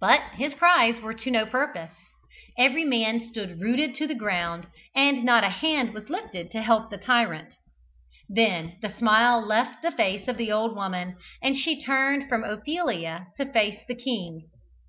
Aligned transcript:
But 0.00 0.20
his 0.34 0.54
cries 0.54 1.00
were 1.00 1.14
to 1.14 1.32
no 1.32 1.44
purpose 1.44 1.90
every 2.56 2.84
man 2.84 3.26
stood 3.26 3.60
rooted 3.60 3.96
to 3.96 4.06
the 4.06 4.14
ground, 4.14 4.68
and 4.94 5.24
not 5.24 5.42
a 5.42 5.48
hand 5.48 5.92
was 5.94 6.08
lifted 6.08 6.52
to 6.52 6.62
help 6.62 6.90
the 6.90 6.96
tyrant. 6.96 7.54
Then 8.28 8.76
the 8.82 8.94
smile 8.94 9.44
left 9.44 9.82
the 9.82 9.90
face 9.90 10.28
of 10.28 10.36
the 10.36 10.52
old 10.52 10.76
woman, 10.76 11.16
and 11.42 11.56
she 11.56 11.82
turned 11.82 12.28
from 12.28 12.44
Ophelia 12.44 13.26
to 13.36 13.50
face 13.50 13.80
the 13.88 13.96
king. 13.96 14.44